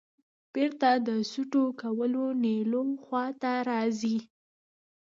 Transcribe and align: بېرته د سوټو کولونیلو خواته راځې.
بېرته 0.53 0.89
د 1.07 1.09
سوټو 1.31 1.63
کولونیلو 1.81 2.81
خواته 3.03 3.53
راځې. 3.69 4.17